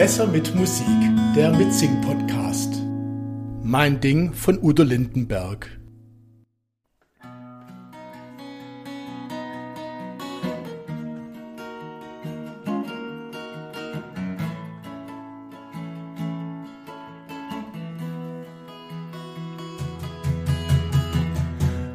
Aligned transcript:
Besser 0.00 0.26
mit 0.26 0.54
Musik, 0.54 0.86
der 1.36 1.52
Mitsing-Podcast. 1.52 2.72
Mein 3.62 4.00
Ding 4.00 4.32
von 4.32 4.58
Udo 4.62 4.82
Lindenberg. 4.82 5.78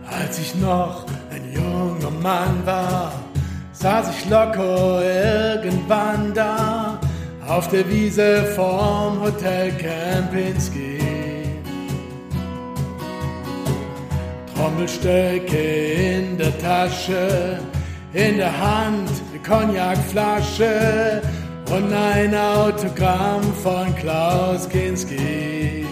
Als 0.05 0.37
ich 0.37 0.53
noch 0.61 1.07
ein 1.31 1.51
junger 1.51 2.11
Mann 2.21 2.63
war, 2.67 3.19
saß 3.71 4.11
ich 4.15 4.29
locker 4.29 5.01
irgendwann 5.03 6.35
da 6.35 6.99
auf 7.47 7.67
der 7.67 7.87
Wiese 7.89 8.43
vorm 8.55 9.21
Hotel 9.21 9.71
Kempinski. 9.73 10.99
Trommelstöcke 14.55 15.57
in 15.57 16.37
der 16.37 16.57
Tasche, 16.59 17.59
in 18.13 18.37
der 18.37 18.51
Hand 18.59 19.09
eine 19.31 19.41
Cognacflasche 19.43 21.21
und 21.69 21.93
ein 21.93 22.35
Autogramm 22.35 23.43
von 23.61 23.93
Klaus 23.95 24.67
Kinski. 24.67 25.85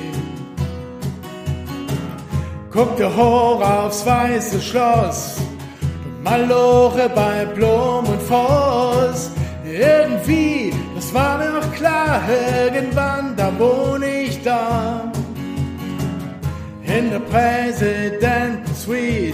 Guckte 2.72 3.16
hoch 3.16 3.62
aufs 3.62 4.04
weiße 4.04 4.60
Schloss, 4.60 5.38
Malore 6.24 7.10
bei 7.14 7.46
Blum 7.46 8.06
und 8.06 8.22
Voss. 8.24 9.30
Irgendwie, 9.64 10.74
das 11.14 11.22
war 11.22 11.38
mir 11.38 11.60
auch 11.60 11.72
klar, 11.74 12.22
irgendwann, 12.66 13.36
da 13.36 13.52
wohne 13.60 14.24
ich 14.24 14.42
da. 14.42 15.12
In 16.86 17.12
der 17.12 17.20
Präsidenten 17.20 18.74
Suite, 18.74 19.34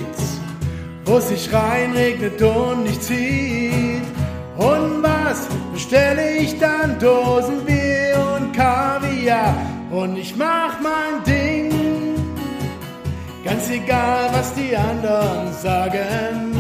wo 1.06 1.20
sich 1.20 1.52
reinregnet 1.52 2.42
und 2.42 2.84
nicht 2.84 3.04
zieht. 3.04 4.04
Und 4.58 5.04
was 5.04 5.48
bestelle 5.74 6.38
ich 6.38 6.58
dann? 6.60 7.00
Dosenbier 7.00 8.18
und 8.36 8.52
Kaviar. 8.54 9.56
Und 9.92 10.18
ich 10.18 10.36
mach 10.36 10.80
mein 10.82 11.24
Ding, 11.26 11.72
ganz 13.44 13.70
egal, 13.70 14.30
was 14.34 14.54
die 14.54 14.76
anderen 14.76 15.54
sagen. 15.54 16.54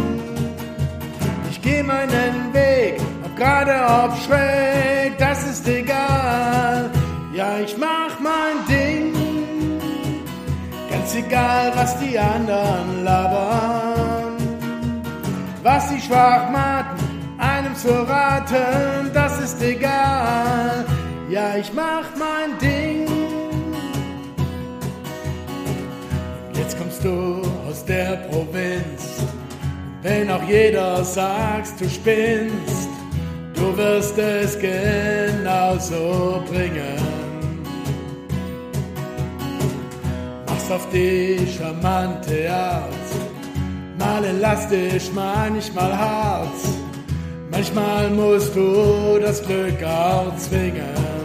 Ich 1.51 1.61
geh 1.61 1.83
meinen 1.83 2.53
Weg, 2.53 3.01
ob 3.23 3.35
gerade, 3.35 3.73
ob 4.05 4.17
schräg. 4.25 4.98
Ich 7.63 7.77
mach 7.77 8.19
mein 8.19 8.65
Ding, 8.69 9.13
ganz 10.89 11.13
egal, 11.15 11.71
was 11.75 11.99
die 11.99 12.17
anderen 12.17 13.03
labern. 13.03 14.37
Was 15.61 15.89
die 15.89 15.99
Schwachmaten 15.99 17.05
einem 17.37 17.75
zu 17.75 17.89
raten, 17.89 19.11
das 19.13 19.41
ist 19.41 19.61
egal. 19.61 20.85
Ja, 21.29 21.57
ich 21.57 21.73
mach 21.73 22.05
mein 22.17 22.57
Ding. 22.59 23.07
Jetzt 26.53 26.77
kommst 26.77 27.03
du 27.03 27.41
aus 27.67 27.83
der 27.83 28.17
Provinz, 28.29 29.23
wenn 30.01 30.31
auch 30.31 30.43
jeder 30.43 31.03
sagt, 31.03 31.81
du 31.81 31.89
spinnst, 31.89 32.89
du 33.53 33.75
wirst 33.75 34.17
es 34.17 34.57
genauso 34.59 36.41
bringen. 36.49 37.18
Auf 40.71 40.87
die 40.89 41.47
charmante 41.57 42.51
Art, 42.51 43.09
mal 43.97 44.23
elastisch, 44.23 45.09
manchmal 45.13 45.97
hart. 45.97 46.61
Manchmal 47.51 48.09
musst 48.11 48.55
du 48.55 49.19
das 49.19 49.43
Glück 49.45 49.83
auch 49.83 50.35
zwingen. 50.37 51.19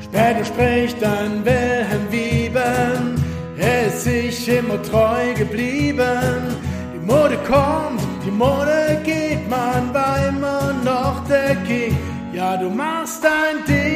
Später 0.00 0.44
spricht 0.44 1.02
dann 1.02 1.44
Wilhelm 1.44 2.10
Wieben, 2.10 3.22
er 3.58 3.86
ist 3.86 4.04
sich 4.04 4.48
immer 4.48 4.80
treu 4.82 5.34
geblieben. 5.36 6.56
Die 6.94 7.04
Mode 7.04 7.36
kommt, 7.46 8.00
die 8.24 8.30
Mode 8.30 9.00
geht, 9.04 9.48
man 9.50 9.92
war 9.92 10.28
immer 10.28 10.72
noch 10.84 11.26
der 11.28 11.56
King. 11.66 11.96
Ja, 12.32 12.56
du 12.56 12.70
machst 12.70 13.24
dein 13.24 13.64
Ding, 13.66 13.87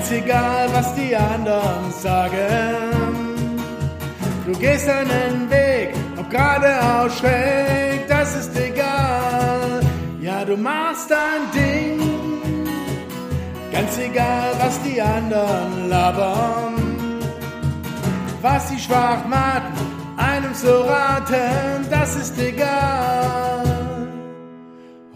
ganz 0.00 0.12
egal, 0.12 0.68
was 0.72 0.94
die 0.94 1.14
anderen 1.14 1.92
sagen. 1.92 3.36
Du 4.46 4.52
gehst 4.58 4.88
einen 4.88 5.50
Weg, 5.50 5.90
ob 6.18 6.30
geradeaus 6.30 7.18
schräg, 7.18 8.08
das 8.08 8.34
ist 8.34 8.58
egal. 8.58 9.80
Ja, 10.22 10.42
du 10.44 10.56
machst 10.56 11.10
dein 11.10 11.42
Ding, 11.52 12.00
ganz 13.70 13.98
egal, 13.98 14.52
was 14.58 14.80
die 14.82 15.02
anderen 15.02 15.90
labern. 15.90 16.74
Was 18.40 18.70
die 18.70 18.78
Schwachmaten 18.78 19.74
einem 20.16 20.54
so 20.54 20.80
raten, 20.80 21.86
das 21.90 22.16
ist 22.16 22.38
egal. 22.38 23.64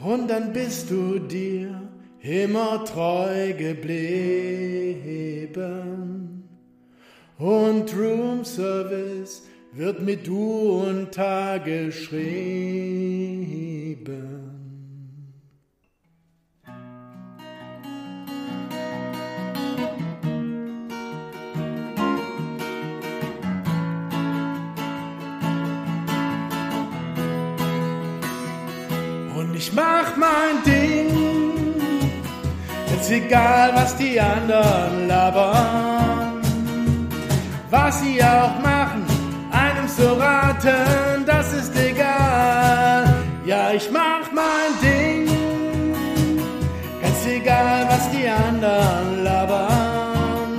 Und 0.05 0.28
dann 0.28 0.53
bist 0.53 0.91
du 0.91 1.19
dir 1.19 1.84
immer 2.25 2.85
treu 2.85 3.53
geblieben. 3.53 4.05
Und 7.39 7.95
Room 7.97 8.45
Service 8.45 9.43
wird 9.73 10.01
mit 10.01 10.27
Du 10.27 10.83
und 10.87 11.12
Tag 11.12 11.67
geschrieben. 11.67 12.25
Und 29.37 29.55
ich 29.56 29.73
mach 29.73 30.17
mein 30.17 30.62
Ding, 30.65 31.34
jetzt 32.94 33.10
egal 33.10 33.75
was 33.75 33.97
die 33.97 34.21
anderen 34.21 35.09
labern 35.09 36.34
was 37.75 38.00
sie 38.03 38.22
auch 38.22 38.56
machen, 38.60 39.05
einem 39.50 39.88
so 39.88 40.15
raten, 40.15 41.27
das 41.27 41.53
ist 41.53 41.77
egal. 41.77 43.05
Ja, 43.44 43.72
ich 43.72 43.91
mach 43.91 44.31
mein 44.32 44.72
Ding, 44.81 45.27
ganz 47.03 47.27
egal, 47.27 47.87
was 47.88 48.10
die 48.12 48.28
anderen 48.28 49.25
labern. 49.25 50.53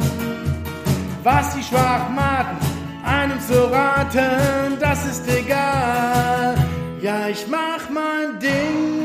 Was 1.23 1.55
die 1.55 1.63
Schwachmaten 1.63 2.57
einem 3.05 3.39
so 3.49 3.65
raten, 3.67 4.77
das 4.79 5.05
ist 5.05 5.25
egal. 5.27 6.55
Ja, 7.01 7.27
ich 7.29 7.47
mach 7.47 7.89
mein 7.89 8.39
Ding. 8.39 9.04